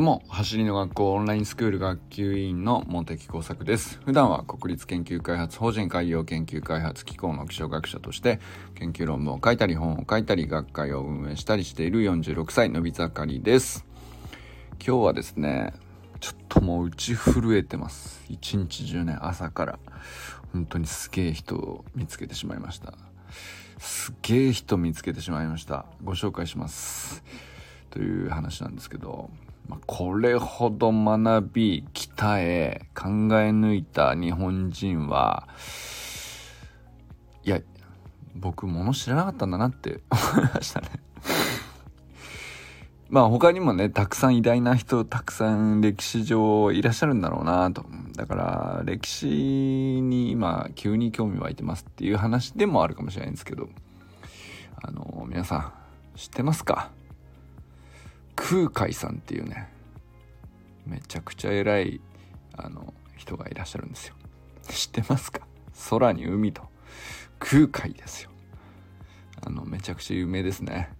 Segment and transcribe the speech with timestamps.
[0.00, 4.00] どうも、走りの学校オンラインスクール学級委員の茂木耕作です。
[4.02, 8.40] 普段は国立研究開発法人海洋研究開発機構の気象学者として
[8.76, 13.84] 研究論文を書いたり本を書いたり学会を運営したりしている46歳のび盛りです。
[14.82, 15.74] 今日はですね、
[16.18, 18.24] ちょっともう打ち震えてます。
[18.30, 19.78] 一日中ね、朝から
[20.54, 22.94] 本当にすげえ人を見つけてしまいました。
[23.76, 25.84] すげえ人見つけてしまいました。
[26.02, 27.22] ご紹介します。
[27.90, 29.28] という話なんですけど、
[29.86, 35.48] これほど学び、鍛え、考え抜いた日本人は、
[37.44, 37.60] いや、
[38.34, 40.00] 僕物知らなかったんだなって
[40.34, 40.88] 思いましたね。
[43.10, 47.84] まあ他にもね、たくさん偉大な人、たくさん歴史上いらっしゃるんだろうなと。
[48.16, 53.68] だから歴史に今急に興味湧いてますっていう話でもあるかもしれないんですけど、
[54.82, 55.72] あの、皆さん
[56.16, 56.90] 知ってますか？
[58.42, 59.68] 空海さんっていうね
[60.86, 62.00] めちゃくちゃ偉い
[62.56, 64.14] あの人がいらっしゃるんですよ。
[64.68, 65.42] 知ってますか？
[65.90, 66.62] 空に海と
[67.38, 68.30] 空海ですよ。
[69.42, 70.90] あのめちゃくちゃ有名ですね。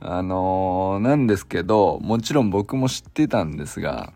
[0.00, 4.12] あのー、なんですけどもちろん僕も知ってたんですが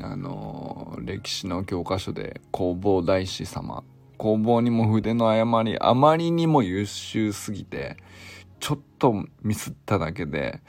[0.00, 3.84] あのー、歴史の教科書で弘法大師様
[4.18, 7.96] 弘法にも筆の誤りあまりにも優秀すぎて
[8.60, 10.62] ちょっとミスっただけで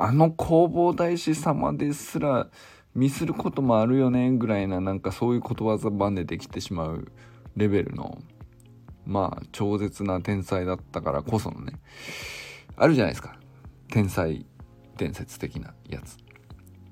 [0.00, 2.48] あの弘法大師様ですら
[2.94, 7.12] ミスることもあるよねぐらいななんかそういうことわざ版でできてしまう
[7.56, 8.18] レベルの
[9.04, 11.74] まあ超絶な天才だったからこそのね
[12.76, 13.36] あるじゃないですか。
[13.88, 14.44] 天才
[14.96, 16.18] 伝説的なやつ。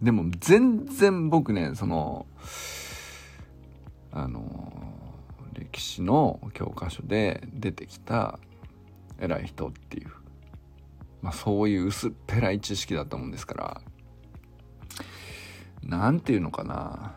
[0.03, 2.27] でも全然僕ねその
[4.12, 4.73] あの
[5.55, 8.39] 歴史の教科書で出てきた
[9.19, 10.11] 偉い人っていう
[11.25, 13.80] まあ、そういう薄っぺらい知識だったもんですから。
[15.83, 17.14] 何て言うのかな。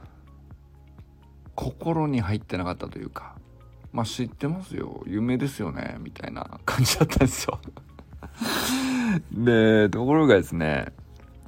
[1.56, 3.35] 心に入ってなかったというか。
[3.91, 5.03] まあ知ってますよ。
[5.06, 5.97] 有名ですよね。
[6.00, 7.59] みたいな感じだったんですよ。
[9.34, 10.94] でところがですね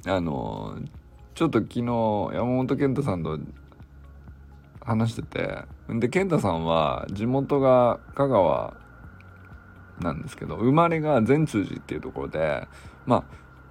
[0.06, 0.76] あの
[1.34, 1.82] ちょっと昨日
[2.34, 3.38] 山本健太さんと
[4.84, 5.64] 話してて。
[5.88, 8.79] で健太さんは地元が香川
[10.00, 12.66] なんですけど生まれが善通寺っていうところで
[13.06, 13.24] まあ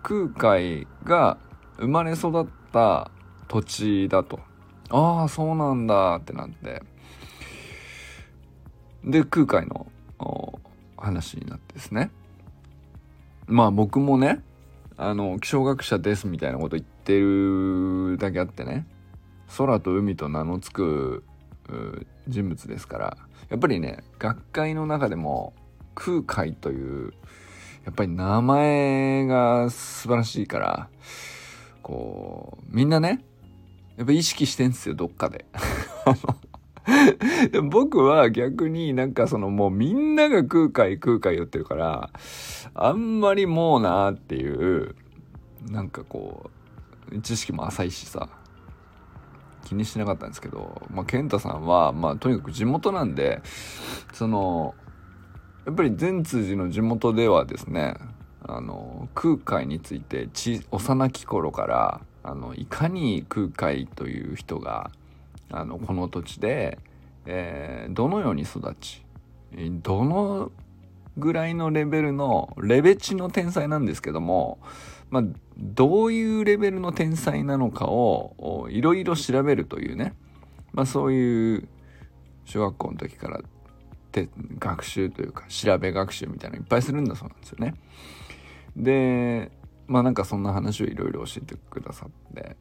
[0.04, 1.38] 空海が
[1.78, 3.12] 生まれ育った
[3.48, 4.40] 土地だと。
[4.92, 6.84] ああそうなんだってなって。
[9.04, 9.88] で空海の
[10.98, 12.12] 話になってですね。
[13.48, 14.44] まあ僕もね
[14.98, 18.86] あの気象学者ですみたいなこと言ってるだけあってね。
[19.58, 21.24] 空と海と名の付く
[22.28, 23.18] 人物ですから
[23.50, 25.54] やっぱりね学会の中でも
[26.00, 27.14] 空海という
[27.86, 30.90] やっぱり名前が素晴らしいから
[31.84, 33.24] こうみんなね
[33.98, 35.46] やっぱ意識してんすよどっかで。
[37.52, 42.10] で 僕は逆になんかそのもうみんなが空海空海言ってるから
[42.74, 44.96] あんまりもうなーっていう
[45.70, 46.50] なんかこ
[47.12, 48.30] う知識も浅いしさ
[49.66, 53.42] 気にしなかったんですけど、まあ、健太さんは、まあ、とにかく地元なんで
[54.14, 54.74] その
[55.70, 57.94] やっぱり善通寺の地元ではですね
[58.42, 60.28] あの空海について
[60.72, 64.90] 幼き頃からあのいかに空海という人が
[65.52, 66.80] あのこの土地で、
[67.28, 69.04] えー、どのように育ち
[69.84, 70.52] どの
[71.20, 74.58] ぐらいのレベルのレベチの天才なんですけども、
[75.12, 75.24] まあ、
[75.56, 80.16] どういうレベルの天才なのかをいろいろ調べるというね、
[80.74, 81.68] まあ、そういう
[82.46, 83.42] 小学校の時から
[84.12, 87.76] て学習というか調べ学習みたいなのいっぱいするんだそうなんですよね。
[88.76, 89.52] で
[89.88, 92.56] まあなんかそんな話をいろいろ教えてくださって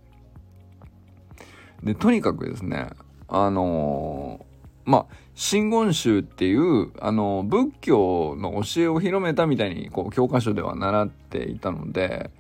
[1.82, 2.90] でとにかくですね
[3.28, 12.30] あのー、まあ真言宗っていうあの仏教の教えを広めたみたいにこう教科書では習っていたので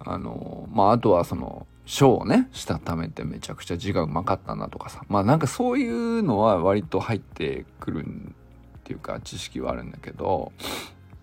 [0.00, 5.02] あのまああとはその書をねしたためてめちゃくちゃ字がうまかったなとかさ。
[5.08, 10.52] まあなんかそういうのは割と入ってくるっていうか知識はあるんだけど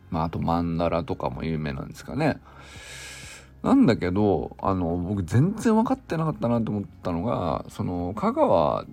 [0.10, 2.40] まああとマンダラとかも有名なんですかね。
[3.64, 8.86] なんだけどあの僕全然分かってなかったなと思ったのがその香川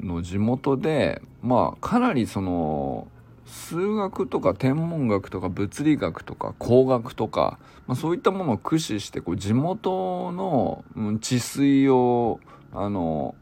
[0.00, 3.08] の地元でまあかなりその
[3.46, 10.84] 数学とか天文学とか物理学とか工学とか、まあ、そういったものを駆使してこう地元の
[11.20, 12.40] 治水を
[12.72, 13.34] あの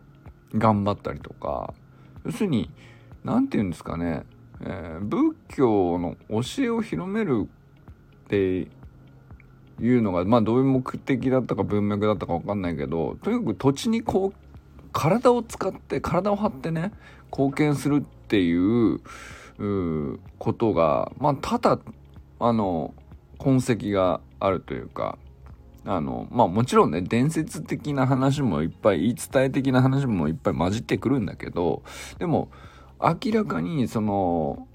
[0.54, 1.72] 頑張ったりとか
[2.24, 2.70] 要するに
[3.24, 4.24] 何て言うんですかね、
[4.60, 7.48] えー、仏教の教えを広める
[8.24, 8.68] って
[9.80, 16.92] いうのがまあどういう目的だったか文脈だったか分かんないけどとにかく土地にこう体を使って体を張ってね
[17.30, 19.00] 貢献するっていう
[19.58, 21.82] ことがまあ多々
[22.40, 22.94] あの
[23.38, 25.18] 痕跡があるというか
[25.84, 31.82] あのまあもちろんね伝説的な話もいっぱい言い伝え的な話もいっぱい混じってくるんだけど
[32.18, 32.50] でも
[33.00, 34.66] 明らかにその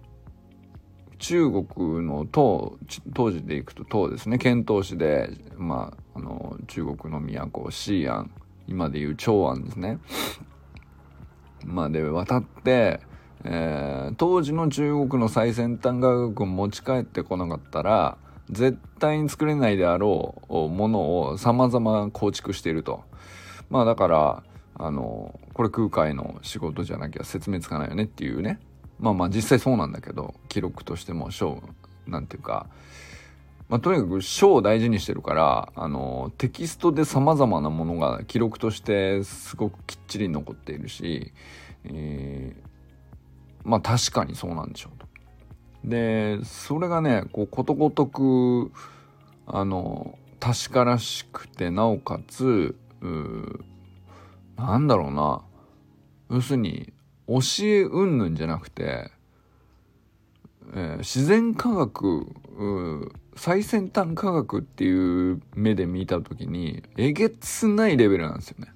[1.18, 1.66] 中国
[2.06, 2.78] の唐
[3.14, 8.32] 当時でいくと唐ですね遣唐使で、まあ、あの中国の都西安
[8.68, 9.98] 今でいう長安ですね。
[11.66, 13.02] まあで渡って、
[13.44, 18.18] えー、当時の中国の最先端科学を持ち帰ってこなかったら
[18.50, 23.04] 絶対に作れないであろうものを様々構築していると。
[23.70, 24.44] まあだから
[24.76, 28.60] あのこれ空海の仕事じゃなきゃ説明つかないよねっていうね。
[29.00, 31.62] まあまあ実際そうなんだけど記録としても書
[32.08, 32.68] なんていうか、
[33.70, 41.32] まあ、とにかく書を大事にしてるからあのテキストでさまざまなものが記録としてすごくきっちり残っているし、
[41.86, 42.69] えー、
[43.64, 45.08] まあ確かにそうなんでしょうと。
[45.84, 48.72] でそれがねこうことごとく
[49.48, 52.76] あの確からしくてなおかつ
[54.58, 55.42] なんだろうな
[56.30, 56.94] 要するに
[57.28, 59.12] 教えうんぬんじゃなくて、
[60.74, 62.28] えー、自然科学
[63.36, 68.74] 最先端科学っていう目で見た時にえげつないレベルなんですよね。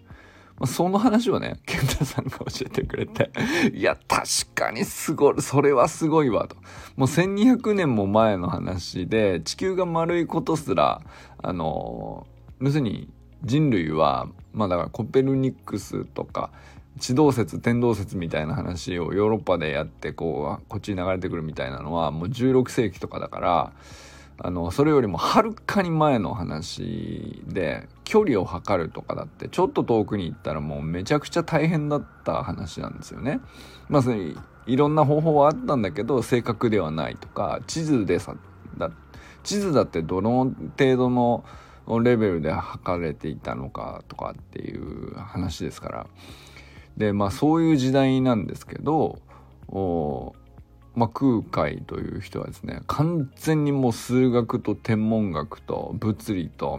[0.64, 3.32] まあ、その話をね、健太さんが教えてくれて、
[3.74, 4.24] いや、確
[4.56, 6.56] かにすごい、それはすごいわと。
[6.96, 11.02] もう1200年も前の話で、地球が丸いことすら、
[11.40, 12.26] あの、
[12.62, 13.10] 要するに
[13.44, 16.50] 人類は、まあだからコペルニクスとか、
[16.98, 23.74] 地動説天動説みたいな話をヨーロッパでやってこうこっちに流れてくるみたいなのはもう16世紀とかだから
[24.38, 33.40] あのそれよりもはるかに前の話で距離を測るとかだってちょっと遠くに行ったらもうめちゃくちゃ大変だった話なんですよね。
[33.90, 34.04] まあ
[34.66, 38.36] いろんな方法はあったんだけど正確ではないとか地図でさ
[38.78, 38.92] だ
[39.44, 41.44] 地図だってどの程度の
[42.02, 46.08] レベルで測れていたのかとかっていう話ですから
[46.96, 49.20] でまあそういう時代なんですけど
[49.68, 50.34] お
[50.96, 56.78] まあ、空海という人はですね完全にもう数学と天文学と物理と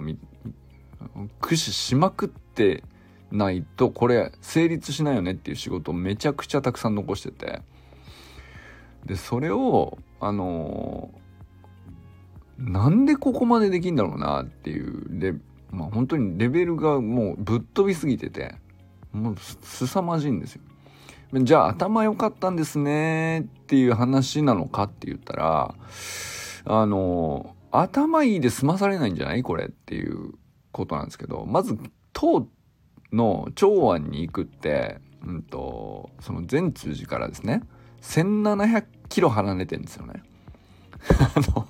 [1.41, 2.83] 駆使しまくって
[3.31, 7.63] ないとこれ成立しないよねっていう仕事をめちゃくちゃたくさん残してて
[9.07, 15.35] でそれをあのー、なんでここまでできんだろうなっていうレ
[15.71, 18.55] まあ本当にレベルがもうぶっ飛びすぎてて
[19.13, 20.63] もうすさまじいんですよ。
[21.43, 25.75] じゃあ頭良かったんですねっていう話なのかって言ったら、
[26.65, 30.35] あの、頭いいで済まされないんじゃないこれっていう
[30.75, 31.79] ことなんですけど、まず、
[32.13, 32.47] 唐
[33.13, 37.63] の長安に行くって、うんと、その善通寺からですね、
[38.03, 40.23] 1700キロ離れてるんですよね。
[41.37, 41.67] あの、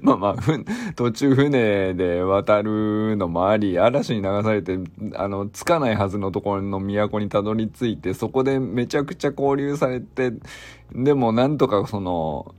[0.00, 4.78] まあまあ、途中船で渡るのもあり、嵐に流されて、
[5.14, 10.32] あの、着かないはずのところの都にたどり着いて、そこでめちゃくちゃ交流されて、
[10.94, 12.54] でもなんとかその、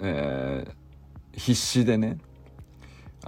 [0.00, 2.18] えー、必死でね、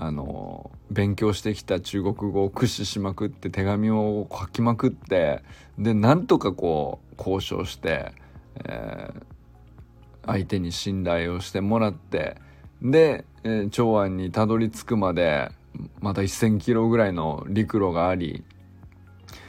[0.02, 5.42] あの、勉強してきた中国語を駆使しまくって手紙を書きまくって、
[5.78, 8.12] で、なんとかこう、交渉して、
[8.64, 9.30] えー
[10.26, 12.36] 相手に信頼をしてもらって
[12.82, 15.50] で、えー、長安にたどり着くまで
[16.00, 18.44] また1,000キロぐらいの陸路があり、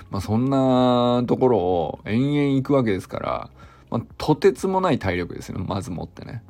[0.09, 3.49] まあ、そんなところを延々行くわけですから、
[3.89, 6.43] まあ、とてつもない体力ですよまず持ってね。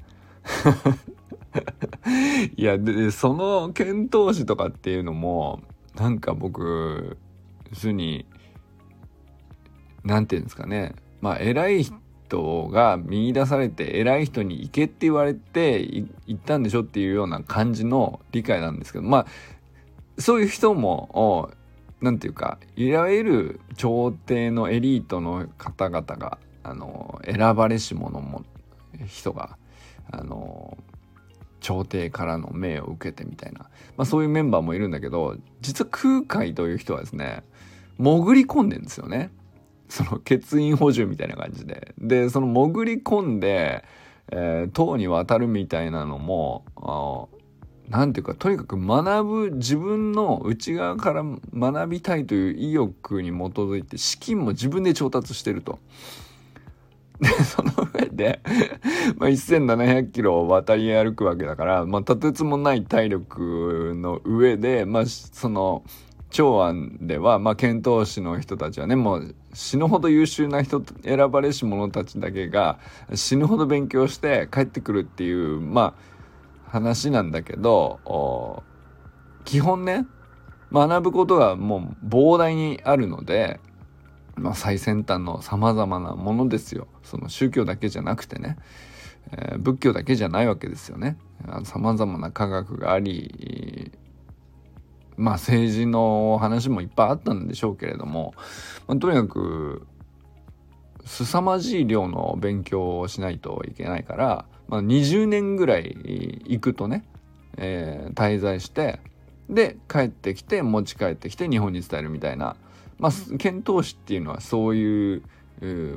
[2.62, 5.64] いやでその遣唐使とかっていうのも
[5.96, 7.18] なんか僕
[7.72, 8.28] 要するに
[10.04, 10.94] 何て言うんですかね。
[11.22, 19.26] まあ偉い人が見出されて偉い人に行けって言われて行ったんでしょっていうような感じの理解なんですけどまあ
[20.22, 21.50] そういう人も
[22.00, 28.46] 何て言うかいわゆる朝廷のエリートの方々があの選ばれし者も
[29.08, 29.58] 人が
[30.12, 30.78] あの
[31.62, 33.62] 朝廷からの命を受けてみたいな、
[33.96, 37.44] まあ、そういうメンバーもいるんだけど実は空海という人はですね
[37.98, 39.32] 潜り込んでんですよね。
[39.92, 41.94] その欠員補充みたいな感じで。
[42.00, 43.84] で、その潜り込んで、
[44.32, 46.64] えー、塔に渡るみたいなのも、
[47.90, 55.78] 何ていうか、とにかく学ぶ、自分の内側から学びたいという意欲に基づいて、資金も自分で調達してると。
[57.22, 58.42] で、 その上で
[59.18, 65.84] まあ、1700キロを渡り歩くわけだから、まあ、とてつもない体力の上で、まあ、その、
[66.32, 72.80] 長安では、まあ、遣唐使の人たちはね、もう死ぬほど優秀な人、選ばれし者たちだけが
[73.14, 75.94] 死ぬほど勉強して帰ってくるっていう、ま
[76.68, 78.64] あ、話なんだけど、
[79.44, 80.08] 基本ね、
[80.72, 83.60] 学ぶことがもう膨大にあるので、
[84.42, 86.88] まあ、最先端の様々なものですよ。
[87.04, 88.58] その宗教だけじゃなくてね、
[89.32, 91.18] えー、仏教だけじゃないわけですよね。
[91.64, 93.92] 様々な科学があり、
[95.18, 98.34] まあ政治の話もいっぱいあったんでしょうけれども、
[98.88, 99.88] まあ、とにかく
[101.06, 107.04] 凄まじい量の勉強をしないといけないから、まあ、20年ぐらい行くとね、
[107.58, 109.00] えー、滞在して
[109.50, 112.56] で帰ってきて持ち帰ってきて日本に伝えるみたいな
[113.02, 115.24] まあ遣唐使っていうのはそういう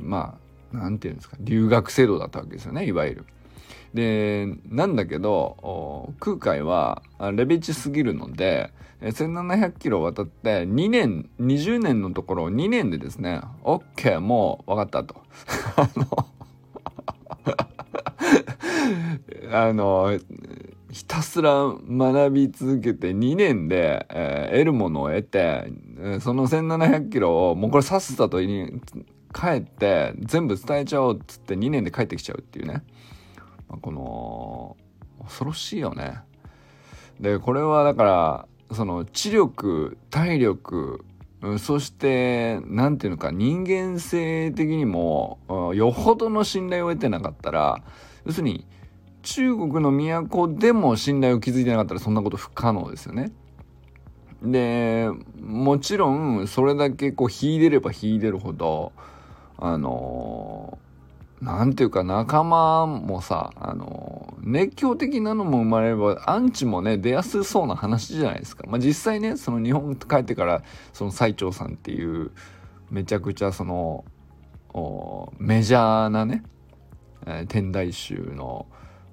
[0.01, 0.37] ま
[0.73, 3.25] あ何て言うんですか留学制度だったわけですよねいわゆる。
[3.93, 7.01] でなんだけど空海は
[7.33, 15.21] レベチすぎるので1700キロ渡って2年20年のところを2年でですね OK もう分かったと。
[19.51, 20.19] あの
[20.95, 21.51] ひたすら
[21.89, 25.69] 学び続けて2年で、えー、得るものを得て、
[26.21, 28.45] その1700キロをもうこれさっさと帰
[29.57, 32.81] って全部伝えちゃおうっつって2年で帰ってきちゃうっていうね。
[33.67, 34.77] まあ、この、
[35.21, 36.19] 恐ろしいよね。
[37.19, 41.03] で、これはだから、その知力、体力、
[41.59, 45.39] そして、なんていうのか、人間性的にも、
[45.75, 47.83] よほどの信頼を得てなかったら、
[48.25, 48.65] 要するに、
[49.25, 53.31] 中国の都でも信頼を築いてなかったらそんなこと不可能ですよね。
[54.43, 55.09] で、
[55.41, 58.93] もちろん、それだけこう、秀でれば秀でるほど、
[59.57, 60.77] あの
[61.41, 68.63] なんていうか仲間もさ、あの、熱狂的なのも生まれれば、アンチもね、出やすそうな話じゃないですか。
[68.67, 70.63] まあ、実際ね、その日本帰ってから、
[70.93, 72.31] その最澄さんっていう、
[72.89, 74.05] めちゃくちゃその、
[75.39, 76.43] メジャーなね、
[77.25, 78.65] え、天台宗の、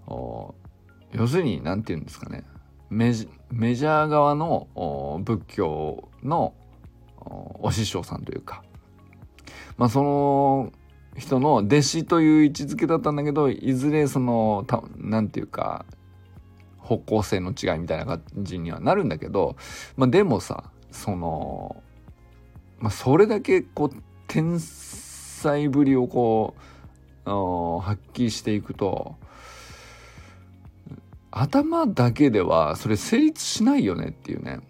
[0.08, 2.44] 要するに、なんて言うんですかね、
[2.90, 4.68] メジメジャー側の
[5.24, 6.54] 仏教の
[7.60, 8.62] お師匠さんというか、
[9.76, 10.72] まあその
[11.16, 15.84] 人の弟子という位置づけだったんだけどいずれそのたなんていうか
[16.78, 19.56] 方向性の違いみたいな感じにはなるんだけど、
[19.96, 21.82] まあ、でもさその、
[22.78, 26.54] まあ、それだけこう天才ぶりをこ
[27.26, 29.16] う発揮していくと
[31.32, 34.60] 頭だけではそれ成立しないよねっていうね。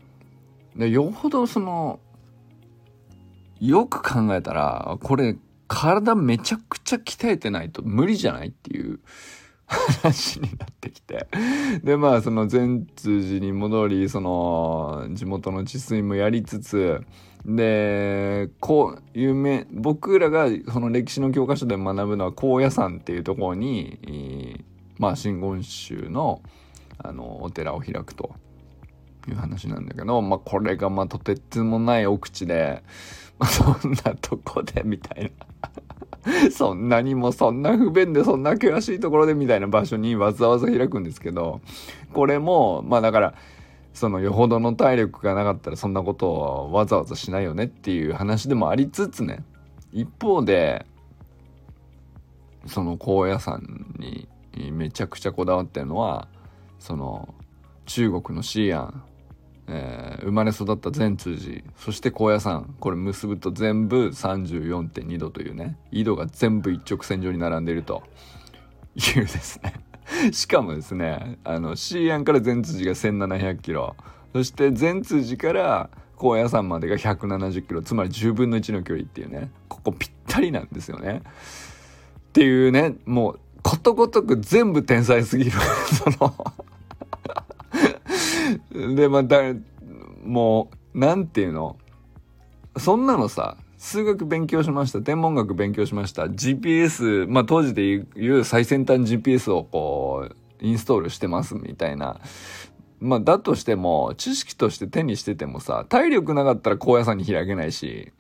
[0.77, 2.01] でよほどその
[3.61, 5.37] よく考えたらこれ
[5.69, 9.01] 体めちゃくちゃ鍛えてないと無理じゃないっていう
[9.67, 11.27] 話になってきて。
[11.83, 17.01] で、まあ、その善通寺に戻り、その、地元の治水もやりつつ、
[17.47, 24.65] で、こう、有名、僕らがその歴史の教科書で学ぶのは高野山っていうところに、
[25.03, 26.43] まあ、真言宗の、
[26.97, 28.37] あの、お寺を開くと
[29.27, 32.85] いう話なんだけど、まあ、これがまあ、とてつもない奥地で、
[33.37, 36.51] まあ、そんなとこで、みたいな。
[36.55, 41.61] そんなにもそんな不便でそんな険しいところでみたいな場所にわざわざ開くんですけど、
[42.13, 43.35] これも、まあだから、
[43.95, 49.43] そのよほどの体力がなかったらそんなことをわざわざしないよねっていう話でもありつつね、
[49.93, 50.87] 一方で、
[52.67, 53.61] その高野山
[53.99, 54.29] に
[54.73, 56.29] めちゃくちゃこだわってるのは、
[56.79, 57.35] その
[57.87, 59.05] 中国のシーアン
[59.69, 68.03] えー、生まれ育った善通寺そして高野山これ結ぶと全部34.2度というね緯度が全部一直線上に並んでいると
[68.97, 69.75] いうですね。
[70.33, 73.97] しかもですねあのシーアンから善通寺が1700キロ
[74.33, 81.23] そして善通寺から高野山までが170キロつまり10分の1の距離っていうねここぴったりなんですよね。
[81.25, 85.53] っていうねもうことごとく全部天才すぎる
[86.19, 86.35] その
[88.95, 89.41] で、また、
[90.25, 91.77] もう、なんていうの
[92.77, 95.01] そんなのさ、数学勉強しました。
[95.01, 96.25] 天文学勉強しました。
[96.25, 102.21] GPS、まあ当時で言う最先端 GPS をこう、インストールしてますみたいな。
[103.01, 108.13] まあだとしても、知識として手にしててもさ、体力なかったら高野山に開けないし、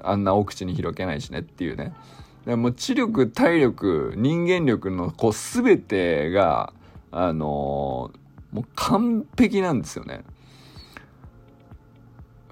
[0.00, 1.92] あんな奥地に開けないしねっていうね。
[2.48, 6.72] でも知力、体力、人間力のこう全てが、
[7.10, 8.18] あのー
[8.52, 10.24] もう完璧なんですよね。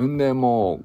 [0.02, 0.82] んでも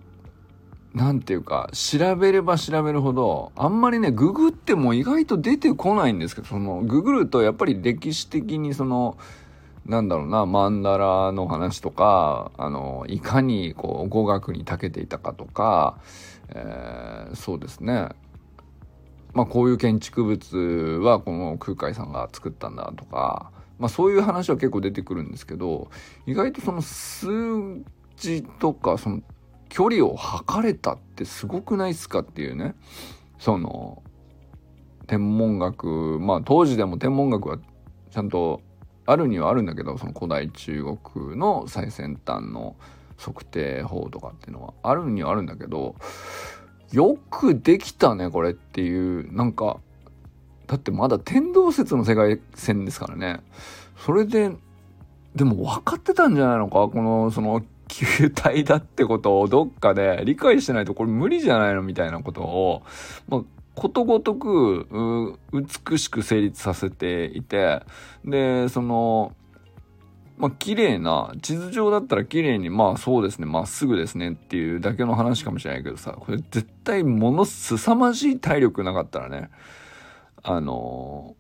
[0.94, 9.18] うなんていうか、調べれば調べるほど、あんまりね、ググっても意外と出てこないんですけど、その、ググるとやっぱり歴史的にその、
[9.86, 15.98] なんだろうな、マンダラの話とか、あの、いかにこう語学に長けていたかとか、
[16.48, 18.08] えー、そうですね。
[19.34, 20.58] まあこういう建築物
[21.04, 25.90] はこの空海さんが作ったんだとか、まあそういう話は結構出てくるんですけど、
[26.26, 27.28] 意外とその数
[28.18, 29.22] 字とか、その
[29.70, 32.76] 距離を測れたってすごくないっすかっていうね。
[33.40, 34.04] その、
[35.08, 37.58] 天文学、まあ当時でも天文学は
[38.12, 38.62] ちゃんと
[39.06, 42.76] あるにはあるんだけど、その古代中国の最先端の
[43.18, 45.96] 測定法とかっていうのはあるにはあるんだけど、
[46.92, 49.78] よくできたね、これっていう、なんか、
[50.68, 53.42] だってまだ天動説の世界線ですからね。
[53.98, 54.52] それで、
[55.36, 56.88] でも分かってたんじゃないのか？
[56.88, 62.84] この、その、球体だってことをどっかで理解してないとこれ無理じゃないのみたいなことを、
[63.28, 63.42] まあ、
[63.76, 67.82] ことごとく美しく成立させていて。
[68.24, 69.36] でその
[70.42, 79.50] まあ綺麗な地図上だったら綺麗にまあそうですねまっすぐですねっていうだけの話かもしれないけどさこれ絶対ものすさまじい体力なかったらね
[80.44, 81.36] あの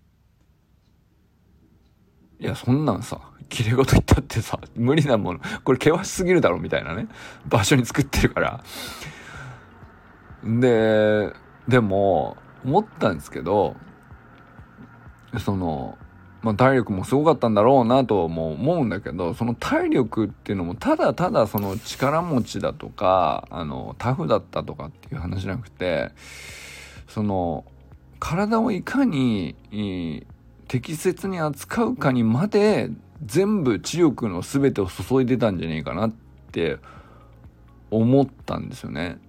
[2.39, 3.19] いやそんなんさ
[3.51, 7.07] 綺麗事言ったってさ、無理なもの、これ険しすぎるだろみたいなね、
[7.45, 8.63] 場所に作ってるから。
[10.43, 11.33] で、
[11.67, 13.75] でも、思ったんですけど、
[15.39, 15.97] その、
[16.41, 26.11] まあ、体力もすごかったんだろうなとも思うんだけど、その体力っていうのもただただその力持ちだとか、あの、タフだったとかっていう話じゃなくて、
[27.07, 27.65] その、
[28.19, 29.55] 体をいかに
[30.67, 32.89] 適切に扱うかにまで
[33.25, 36.13] 全部知力の全てを注いでたんじゃねえかなっ
[36.51, 36.77] て
[37.91, 39.19] 思ったんですよね。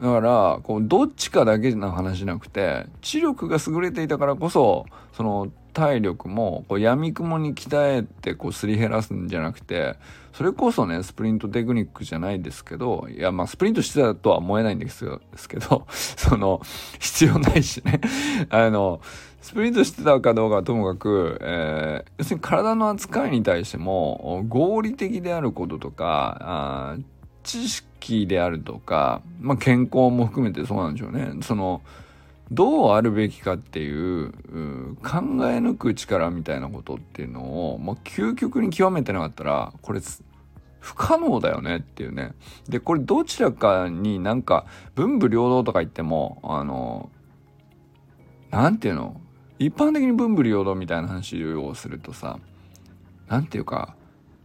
[0.00, 9.96] だから、こう、どっちかだけの話じゃなくて、知力が優れていたからこそ、その体力も、こう、闇雲に鍛えて、こう、すり減らすんじゃなくて、
[10.32, 15.04] それこそね、スプリントテクニックじゃないですけど、いや、まあ、スプリントしてたとは思えないんです
[15.48, 16.60] けど、 その、
[16.98, 18.00] 必要ないしね。
[18.50, 19.00] あの、
[19.40, 26.96] スプリントしてたかどうかはともかく、えー、要するに体の扱いに対しても合理的であることとかあ
[27.42, 31.80] 知識であるとか、まあ、健康も含めてそうなんでしょうねその
[32.50, 40.00] どうあるべきかっていう考え抜く力みたいなことっていうのを、まあ、究極に極めてなかったらこれ
[40.80, 42.34] 不可能だよねっていうね。
[42.68, 47.10] で、これどちらかになんか文武両道とか言っても、あの、
[48.50, 49.20] なんていうの？
[49.60, 52.38] 一般的に文武両道みたいな話をするとさ
[53.28, 53.94] 何ていうか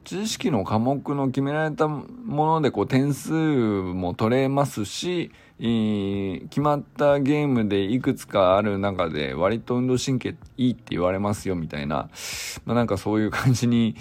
[0.03, 12.09] 知識の科目の決められたものでこう点数も取れますし決まったゲームでいくつかある中で割と運動神経いいって言われますよみたいな、
[12.65, 13.95] まあ、なんかそういう感じに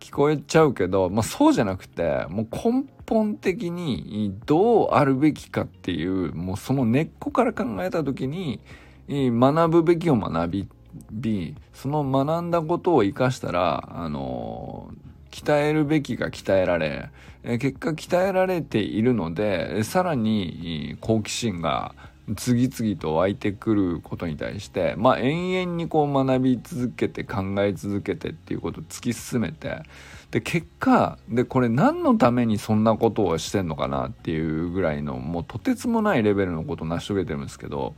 [0.00, 8.60] 聞こえちゃうけど、まあ、そうじゃなくてもう根本的にどうあるべきかっていうもうその根っこから考えた時に
[9.08, 10.66] 学ぶべきを学
[11.12, 14.90] び、その学んだことを活かしたら、あの
[15.38, 17.10] 鍛えるべきが鍛えられ、
[17.44, 21.94] 結果鍛えられているので、さらに好奇心が
[22.36, 29.82] 次々と湧いてくることに対して、まあ延々にこう学び続けて考え続けてっていうことを突き進めて、
[30.30, 37.94] で、結果、で、これ何のためにそんなことをしてんのかなっていうぐらいの、もうとてつもないレベルのことを成し遂げてるんですけど、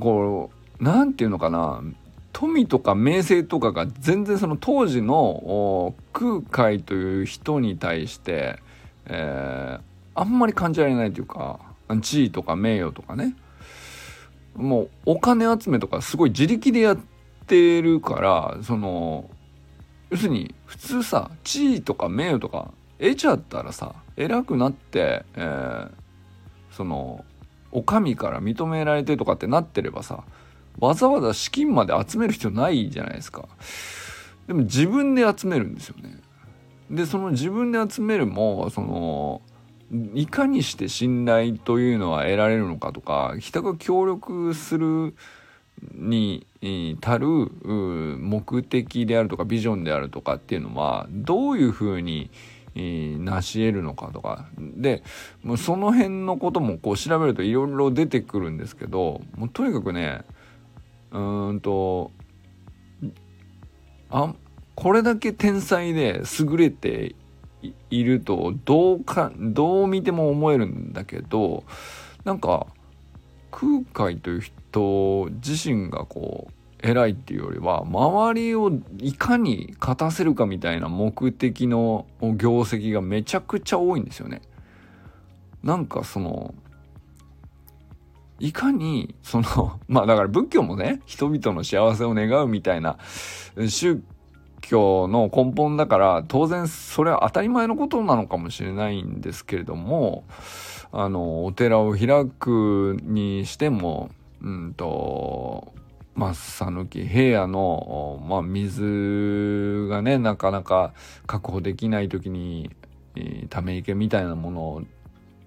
[0.00, 1.82] こう何て言うのかな
[2.34, 8.58] 富とか名声とかが全然その当時の空海という人に対して、
[9.06, 9.80] えー、
[10.14, 11.60] あんまり感じられないというか
[12.02, 13.36] 地位とか名誉とかね。
[14.56, 16.98] もうお金集めとかすごい自力でやっ
[17.46, 19.28] てるからその
[20.10, 25.90] 要するに普通さ地位とか名誉とか得ちゃったらさ偉くなって、えー、
[26.70, 27.24] その
[27.72, 30.24] お上から認められてとかってなってればさ
[30.78, 33.48] わざわざ資金まで集める必要ないじゃないですか。
[34.46, 36.20] でも自分で集めるんですよね。
[36.90, 39.42] でその自分で集めるもその
[40.14, 45.14] いかにして信頼というのは得られるのかとか人が協力する
[45.94, 46.46] に
[47.02, 47.26] 足る
[48.18, 52.30] 目的であるとかビジョンであるとかっていうのはどういうふうに
[52.74, 54.46] 成し得るのかとか。
[54.58, 55.02] で
[55.42, 60.24] もうその辺のこともこう調べるといろいろ出てくるんですけどもうとにかくね
[61.14, 62.10] うーんと
[64.10, 64.34] あ
[64.74, 67.14] これだけ天才で優れて
[67.90, 71.64] いるとどうかどう見ても思えるんだけど
[72.24, 72.66] なんか
[73.50, 76.52] 空海という人自身がこう
[76.86, 84.42] 偉いっていうよりは周りをいかに勝たせるかみたいな目的の業績がめちゃくちゃ多いんですよね。
[85.62, 86.54] なんかその
[88.38, 92.98] いかにその まあだから仏教もね人々の幸せを願うみたいな
[93.68, 94.02] 宗
[94.60, 100.24] 教の根本だから当然それは当たり前のことなのかもしれないんですけれども
[100.92, 105.72] あのお寺を開くにしてもうんと
[106.14, 110.94] まあ、讃岐平野の、まあ、水がねなかなか
[111.26, 112.70] 確保できない時に、
[113.16, 114.82] えー、ため池みたいなものを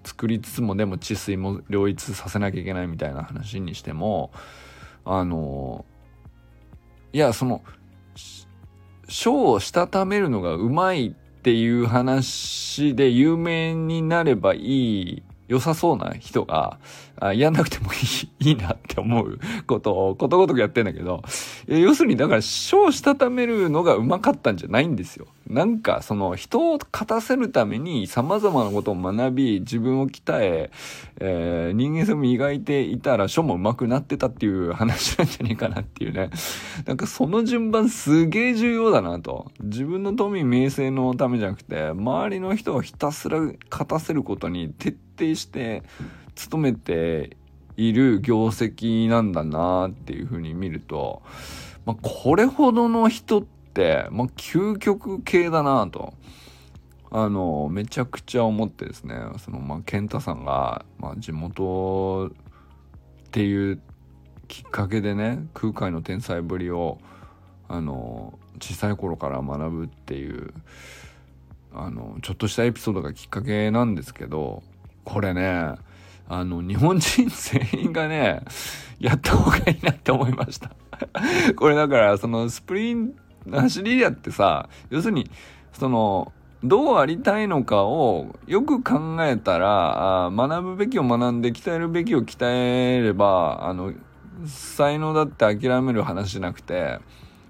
[0.08, 4.32] 作りつつもでも治水も両立させなきゃいけないみたいな話にしても
[5.04, 5.86] あの
[7.12, 7.62] いやその
[9.10, 16.78] 書をしたためるのがうまいっていう話で有名になればいい良さそうな人が、
[17.22, 17.96] あやんなくてもい
[18.43, 21.24] いいいなって思うことをことごとくやってんだけど、
[21.68, 25.28] 要するにだから賞したためるのがうまかったんじゃないんですよ。
[25.50, 30.72] なんかその人を勝たせるために様々なことを学び、自分を鍛え、
[31.20, 36.30] えー、人間性も磨いていたら書も上手くなってたっていう話なんじゃねえかなっていうね。
[36.86, 39.52] なんかその順番すげえ重要だなと。
[39.60, 45.84] 自分の富名声のためじゃなくて、周りの人をひたすら勝たせることに徹底して
[46.36, 47.36] 勤めて
[47.78, 51.22] いる業績なんだなっていうふうに見ると、
[51.86, 56.13] まあ、これほどの人って、まあ、究極系だなと。
[57.10, 62.32] あの、めちゃくちゃ思ってですね、その、まあ、健太さんが、まあ、地元っ
[63.32, 63.80] ていう
[64.48, 66.98] きっかけでね、空海の天才ぶりを、
[67.70, 70.54] あの、小さい頃から学ぶっていう、
[71.74, 74.63] あの、ちょっとしたエピソードがきっかけなんですけど、
[75.06, 75.76] これね、
[76.30, 78.42] あの、日本人全員がね、
[79.00, 80.72] やった方がいいなって思いました。
[81.56, 83.13] これだから、そのスプリン、
[83.50, 85.30] 走りやってさ、要するに、
[85.72, 93.94] その、どうありたいのかをよく考えたら、あ学ぶべきを学んで鍛えるべきを鍛えれば、あの、
[94.46, 97.00] 才能だって諦める話じゃなくて、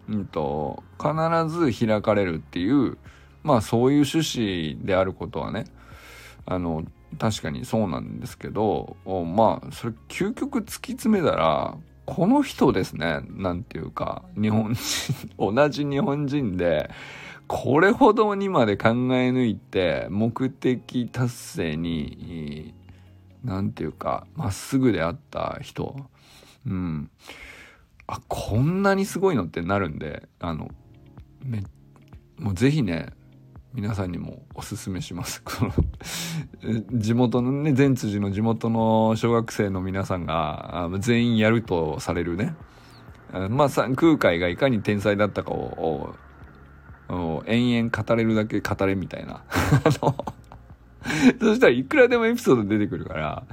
[0.09, 1.13] うんと、必
[1.71, 2.97] ず開かれるっていう、
[3.43, 5.65] まあそういう趣旨であることはね、
[6.45, 6.83] あの、
[7.19, 16.89] 確かにそうなんですけどまあそれ究極突き詰めたらこの人ですねなんていうか日本人同じ日本人で
[17.47, 22.73] これほどにまで考え抜いて目的達成に
[23.43, 25.95] 何ていうかまっすぐであった人。
[26.65, 27.09] うん。
[28.07, 30.69] あこんなにすごいのってなるんであの
[31.43, 31.61] め
[32.37, 33.07] もうぜひね
[33.77, 35.39] 皆さんにもおすすめします。
[35.45, 35.71] この
[36.91, 42.55] 地元のね、善辻の地元の小学生の皆さんが全員やるとされるね。
[43.51, 46.15] まあ、空海がいかに天才だったかを、
[47.45, 49.43] 延々語れるだけ語れみたいな。
[51.39, 53.43] そしたらいくらでもエピソード出てくるから、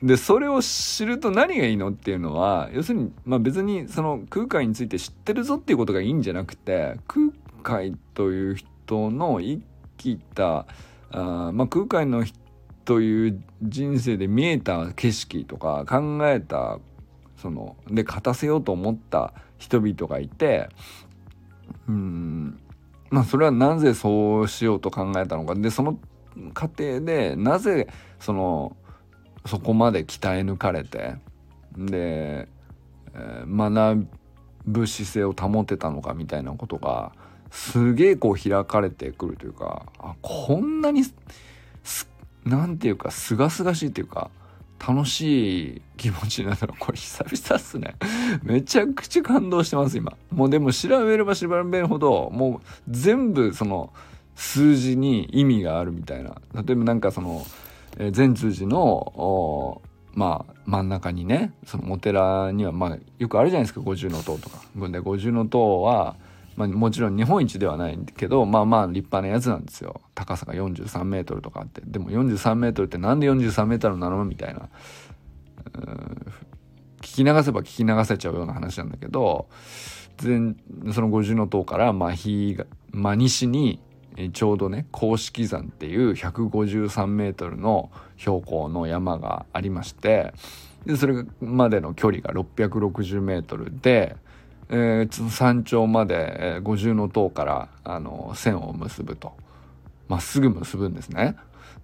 [0.00, 7.30] で、それを知ると何がいいのっていうのは、要するに、まあ別にその空海について知ってるぞっていうことがいいんじゃなくて、空
[7.64, 9.62] 海という人人の生
[9.98, 10.66] きた
[11.10, 12.24] あ、まあ、空海の
[12.84, 16.78] という人生で見えた景色とか考えた
[17.36, 20.70] そので勝たせようと思った人々がいて
[21.86, 22.58] うん
[23.10, 25.54] まあそれはなぜそうしようと考えたのか。
[25.54, 25.98] でその
[26.54, 27.88] 過程でなぜ
[28.20, 28.76] その
[29.46, 31.16] そこまで鍛え抜かれて
[31.76, 32.48] で、
[33.14, 34.06] えー、学
[34.66, 37.12] ぶ姿勢を保てたのかみたいなことが
[37.50, 41.02] すげえこう開かれてくるというかあこんなに
[42.44, 44.30] なんていうかすがすがしいっていうか
[44.78, 46.74] 楽しい気持ちになったの。
[46.78, 47.96] これ久々っすね。
[48.42, 50.16] めちゃくちゃ感動してます今。
[50.30, 53.92] もうでも調べれば調べるほどもう全部その
[54.36, 56.40] 数字に意味があるみたいな。
[56.54, 57.44] 例えばなんかその、
[58.12, 59.82] 全通寺の
[60.14, 63.80] まあ真ん中にねそのお寺にはまあよくあるじゃないですか。
[63.80, 64.62] 五重塔とか。
[64.90, 66.14] で五重塔は
[66.58, 70.00] まあ、もちろん日本一ではないけどまあまあ立派なやつなんですよ。
[70.16, 71.82] 高さが43メートルとかあって。
[71.86, 74.68] でも43メートルってなんで43メートルなのみたいな。
[77.00, 79.48] 聞き流せば聞き流せちゃうような話なんだけど
[80.16, 80.56] 全
[80.92, 83.80] その五重塔からまあ日が、まあ、西に
[84.32, 90.34] ちょうどね公式山っていう153メートルの標高の山がありまして
[90.86, 94.16] でそれまでの距離が660メートルで
[94.70, 99.32] えー、山頂まで、えー、五重塔からあの線を結ぶと
[100.08, 101.36] まっすぐ結ぶんですね。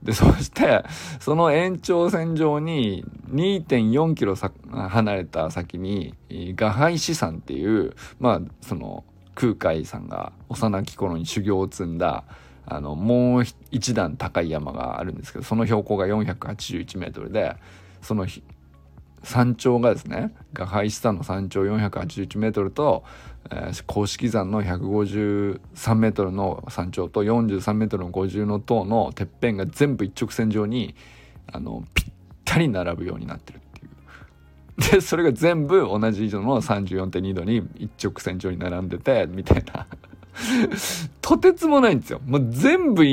[0.02, 0.84] で、そして、
[1.20, 6.14] その延長線上に2.4キロ離れた先に、
[6.56, 12.24] ガハイシ山っていう、まあ、その、空海さんが幼き頃に修行を積んだ、
[12.66, 17.56] あの、もう一段高い山があるんですけど、その標高が481メートルで、
[18.00, 18.26] その
[19.24, 23.04] 山頂がですね、ガハイシ山の山頂481メートルと、
[23.50, 30.94] えー、公式山の153メートルの山頂と43メートルの50の塔のてっぺんが全部一直線上に
[31.52, 32.06] あのぴっ
[32.44, 33.88] たり並ぶようになってるってい
[34.88, 34.92] う。
[34.92, 39.86] でそれが全部同じ以上の34.2度に一直線上に並んでてみたいな。
[41.20, 42.20] とてつもないんですよ。
[42.26, 43.04] もう全部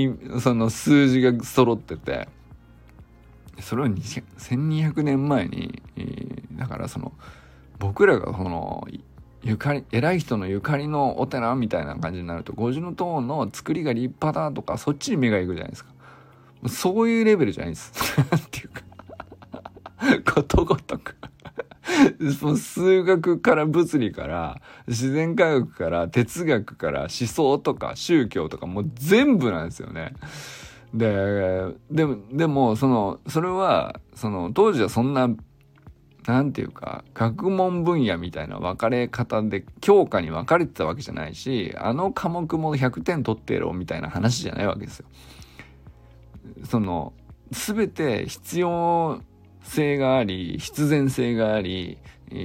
[0.42, 2.28] その数字が揃ってて。
[3.62, 5.82] それを1200年前に、
[6.54, 7.12] だからその
[7.80, 8.88] 僕らがその
[9.44, 15.92] ゆかり偉い人のゆかりのお寺みたいな感じになると五重塔の作りが立派だとかそっちに目がいくじゃないですか。
[16.68, 17.92] そういうレベルじゃないです。
[18.22, 21.16] っていうかことごとく。
[22.42, 30.14] もう数学から物理から自然科学から哲学から思想とか宗教とかもう全部なんですよね。
[30.94, 35.30] で、でも、でも、その、それは、その、当時はそんな
[36.28, 45.06] なんていうか、学問分野みたいな分かれ方で教科に分かれてたわけじゃないし、あの科目も100点取ってろみたいな話じゃないわけですよ。
[46.66, 47.14] その、
[47.52, 49.22] すべて必要
[49.64, 51.98] 性があり、必然性があり、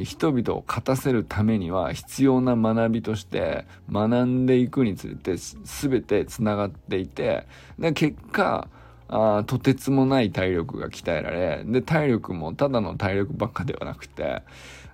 [0.05, 7.47] 人々を勝たせるためには必要な学びとして学んでいくにつれて全てつながっていて、
[7.79, 8.69] で結果、
[9.09, 14.43] あとてつもない体力が鍛えられ、で、体力もただの体力ばっかではなくて、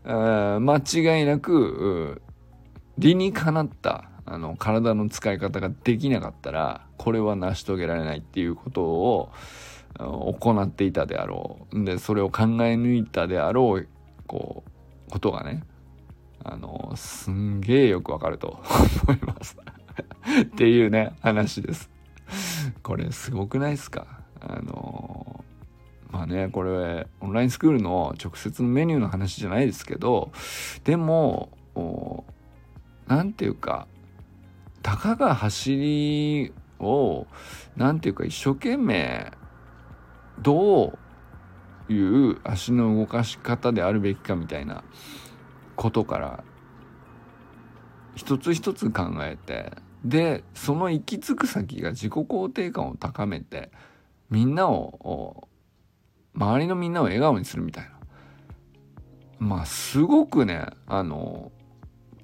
[0.04, 2.20] 間違いなく、
[2.98, 9.32] 理にかなった、あの、体の使い方ができなかったら、これは成し遂げられないっていうことを
[9.98, 11.84] 行っていたであろう。
[11.84, 13.88] で、それを考え抜いたであろう、
[14.26, 14.70] こう、
[15.12, 15.62] ことがね、
[16.42, 18.62] あの、すんげえよくわかると
[19.06, 19.58] 思います
[20.40, 21.90] っていうね、話です。
[22.82, 24.06] これすごくないですか？
[24.40, 25.44] あの
[26.10, 30.32] まあねこれオンラインスクールの直接のメニューの話じゃないですけど
[30.82, 31.50] でも
[33.06, 33.86] 何て言うか
[34.82, 37.26] たかが走りを
[37.76, 39.30] 何て言うか一生懸命
[40.40, 40.98] どう
[41.92, 44.82] いう足の動かし方であるべきかみたいな
[45.76, 46.44] ことから
[48.14, 49.72] 一つ一つ考えて
[50.04, 53.70] でその行き着く先が自己肯定感を高めて
[54.30, 55.48] みんなを
[56.34, 57.90] 周りのみんなを笑顔にするみたいな。
[59.38, 61.50] まあすごくねあの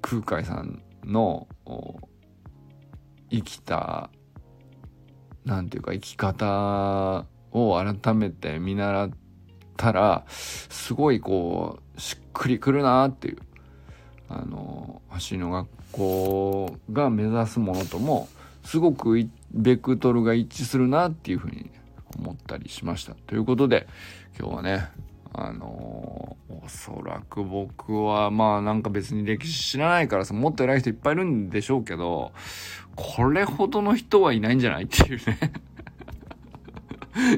[0.01, 1.47] 空海さんの
[3.29, 4.09] 生きた
[5.45, 9.09] なんていうか生き方を改めて見習っ
[9.79, 13.37] たらすごいこうしっくりくるなっていう
[14.27, 18.27] あの橋の学校が目指すものとも
[18.65, 21.71] すごくベクトルが一致するなっていうふうに
[22.19, 23.13] 思ったりしました。
[23.25, 23.87] ということで
[24.37, 24.89] 今日はね
[25.31, 32.33] あのー、おそらく僕はまあなんか別に歴史知らないからさもっと偉い人いっぱいいるんでしょうけど
[32.97, 35.53] これほどの人はいないんじゃないっていうね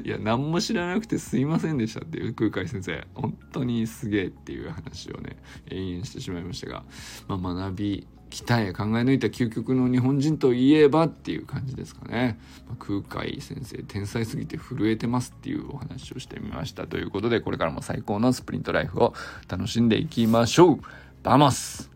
[0.04, 3.06] いや、何も知らなくてすいませんでしたっていう空海先生。
[3.14, 5.38] 本当にすげえっていう話をね、
[5.70, 6.84] 延々してしまいましたが、
[7.28, 19.14] まあ、学び、鍛え考え抜いた究極の日本人といえばっていう感じですかね、まあ、空海先生天才すぎて震えてますっていうお話をしてみましたということでこれからも最高のスプリントライフを
[19.50, 20.80] 楽しんでいきましょう。
[21.24, 21.92] バモス。